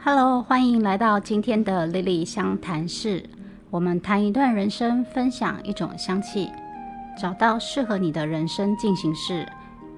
[0.00, 3.28] Hello，欢迎来到今天的莉莉香谈室。
[3.68, 6.48] 我们谈一段人生，分享一种香气，
[7.20, 9.44] 找到适合你的人生进行式。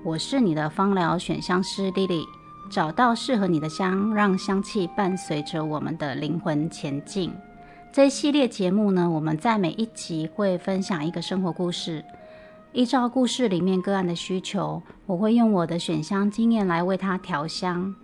[0.03, 2.25] 我是你的芳疗选香师莉莉，
[2.71, 7.31] 找到适合你的香，让香气伴随着我们的灵魂前进。
[7.93, 12.03] 这一系列节目呢，我们在每一集会分享一个生活故事，
[12.73, 17.95] 依照故事里面个案的需求，我会用我的选香经验来为他调香。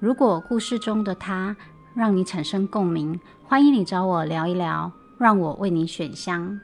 [0.00, 1.56] 如果故事中的他
[1.92, 6.60] 让你产生共鸣，欢迎你找我聊一聊，让我为你选香。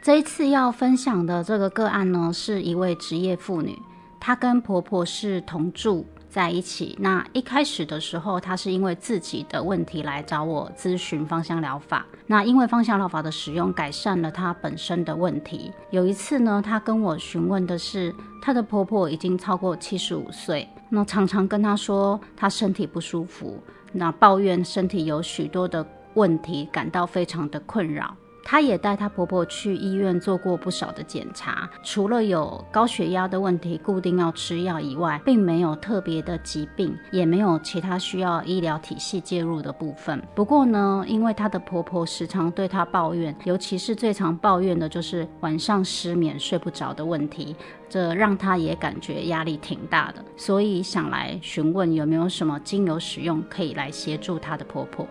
[0.00, 3.76] 这一次要分享的这个个案呢，是一位职业妇女，
[4.20, 6.94] 她跟婆婆是同住在一起。
[7.00, 12.04] 那一开始的时候，她是因为自己的问题来找我咨询芳香疗法。
[12.26, 15.72] 那因为芳香疗法的使用改善了她本身的问题。
[15.90, 20.68] 有一次呢，她跟我询问的是，她的婆婆已经超过七十五岁。
[20.90, 23.58] 那常常跟她说她身体不舒服，
[23.92, 28.14] 那抱怨身体有许多的问题，感到非常的困扰。
[28.48, 40.22] 她也带她婆婆去医院做过不少的检查，除了有高血压的问题，固定要吃药以外，并没有特别的疾病，也没有其他需要医疗体系介入的部分。
[40.32, 47.56] 不过呢，因为她的婆婆时常对她抱怨，尤其是最常抱怨的就是晚上失眠睡不着的问题，
[47.88, 55.04] 这让她也感觉压力挺大的，所以想来询问有没有什么精油使用可以来协助她的婆婆。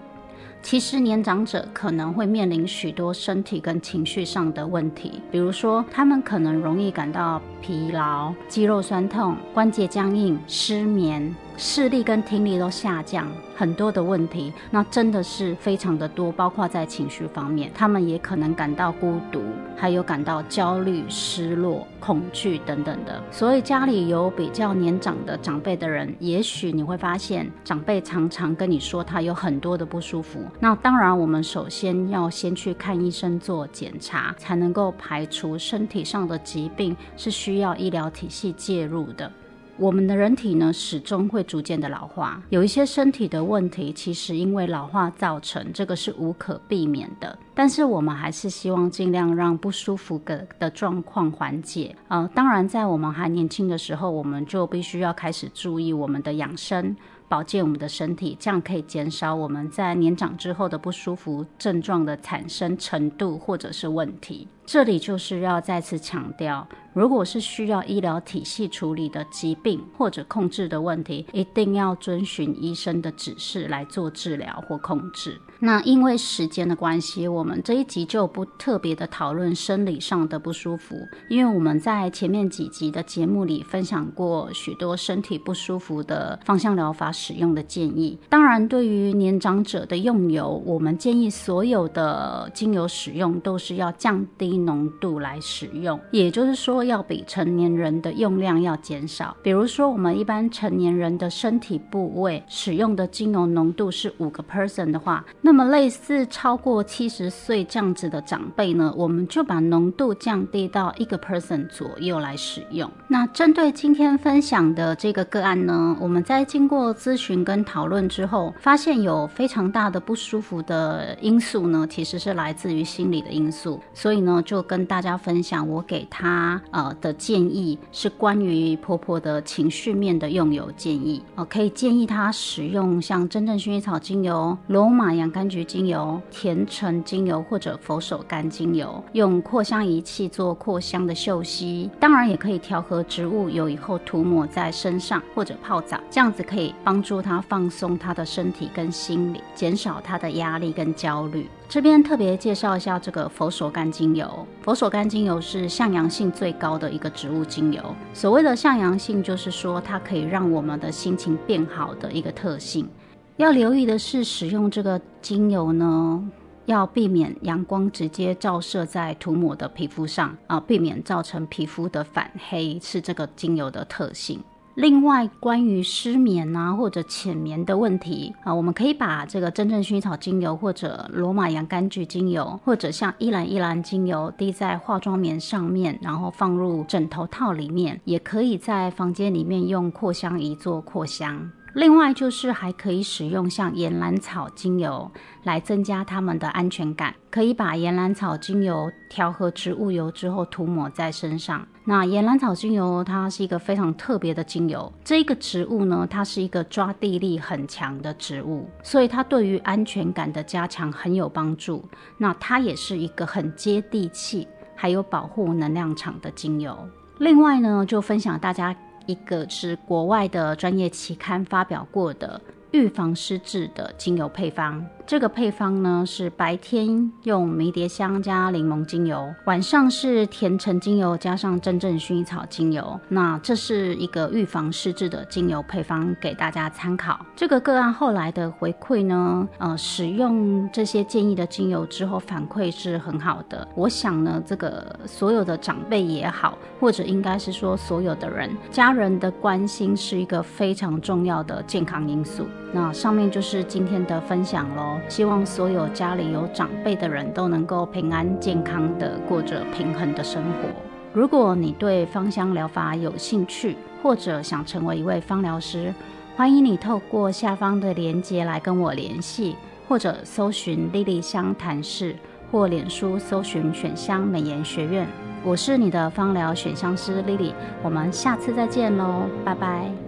[0.66, 11.36] 其实年长者可能会面临许多身体跟情绪上的问题，比如说他们可能容易感到疲劳、肌肉酸痛、关节僵硬、失眠。
[11.58, 19.42] 视力跟听力都下降，很多的问题，那真的是非常的多，包括在情绪方面，他们也可能感到孤独，
[19.78, 23.24] 还有感到焦虑、失落、恐惧等等的。
[23.32, 30.40] 所以家里有比较年长的长辈的人，也许你会发现，长辈常常跟你说他有很多的不舒服。
[30.60, 39.32] 那当然，我们首先要先去看医生做检查，才能够排除身体上的疾病是需要医疗体系介入的。
[39.78, 47.38] 我们的人体呢，始终会逐渐的老化，有一些身体的问题，其实因为老化造成，这个是无可避免的。
[47.54, 51.96] 但是我们还是希望尽量让不舒服的的状况缓解。
[52.08, 56.96] 呃，当然，在我们还年轻的时候，我们就必须要开始注意我们的养生。
[57.28, 64.48] 保健我们的身体，这样可以减少我们在年长之后的不舒服症状的产生程度或者是问题。
[64.68, 75.40] 这里就是要再次强调，如果是需要医疗体系处理的疾病或者控制的问题，一定要遵循医生的指示来做治疗或控制。
[75.60, 80.96] 那因为时间的关系，我们这一集就不特别的讨论生理上的不舒服，
[81.30, 88.20] 因为我们在前面几集的节目里分享过许多身体不舒服的芳香疗法使用的建议。
[88.28, 99.36] 当然，对于年长者的用油，我们建议所有的精油使用都是要降低浓度来使用，也就是说要比成年人的用量要减少。
[99.42, 105.26] 比如说，我们一般成年人的身体部位使用的精油浓度是五个 percent 的话。
[105.42, 112.90] 那么类似超过七十岁这样子的长辈呢，我们就把浓度降低到一个 percent 左右来使用。
[113.08, 123.80] 那针对今天分享的这个个案呢，我们在经过咨询跟讨论之后，发现有非常大的不舒服的因素呢，其实是来自于心理的因素。
[123.94, 135.30] 所以呢，就跟大家分享我给她呃的建议是关于婆婆的情绪面的用油建议哦，可以建议她使用像真正薰衣草精油、罗马洋。
[135.36, 151.50] 甘菊精油、甜橙精油或者佛手柑精油，用扩香仪器做扩香的嗅吸，当然也可以调和植物油以后涂抹在身上或者泡澡，这样子可以帮帮助他放松他的身体跟心理，减少他的压力跟焦虑。
[151.68, 157.84] 这边特别介绍一下这个佛手柑精油，佛手柑精油是向阳性最高的一个植物精油。
[158.14, 162.90] 所谓的向阳性，就是说它可以让我们的心情变好的一个特性。
[163.36, 166.32] 要留意的是，使用这个精油呢，
[166.66, 174.42] 要避免阳光直接照射在涂抹的皮肤上啊，避免造成皮肤的反黑，是这个精油的特性。
[174.76, 191.50] 另外，关于失眠啊或者浅眠的问题啊，我们可以把这个真正薰衣草精油或者罗马洋甘菊精油，或者像依兰依兰精油滴在化妆棉上面，然后放入枕头套里面，也可以在房间里面用扩香仪做扩香。
[191.76, 195.12] 另外就是还可以使用像岩兰草精油
[195.44, 201.68] 来增加他们的安全感，可以把岩兰草精油调和植物油之后涂抹在身上。
[201.84, 211.84] 那岩兰草精油它是一个非常特别的精油，这个植物呢，它是一个抓地力很强的植物，所以它对于安全感的加强很有帮助。
[212.18, 216.78] 那它也是一个很接地气，还有保护能量场的精油。
[217.20, 218.74] 另外呢，就分享大家
[219.06, 222.40] 一个是国外的专业期刊发表过的
[222.72, 224.86] 预防失智的精油配方。
[225.08, 233.00] 这个配方呢是白天用迷迭香加柠檬精油，晚上是甜橙精油加上真正薰衣草精油。
[233.08, 237.24] 那这是一个预防失智的精油配方，给大家参考。
[237.36, 243.68] 这个个案后来的回馈呢，呃，使用这些建议的精油之后，反馈是很好的。
[243.76, 252.48] 我想呢，这个所有的长辈也好，或者应该是说所有的人，家人的关心是一个非常重要的健康因素。
[252.74, 254.95] 那上面就是今天的分享喽。
[255.08, 260.70] 希望所有家里有长辈的人都能够平安健康的过着平衡的生活。
[261.14, 265.94] 如果你对芳香疗法有兴趣，或者想成为一位芳疗师，
[266.36, 269.56] 欢迎你透过下方的链接来跟我联系，
[269.88, 272.16] 或者搜寻莉莉香谈室，
[272.52, 275.08] 或脸书搜寻选香美颜学院。
[275.44, 280.05] 我是你的芳疗选香师莉莉，我们下次再见喽，拜拜。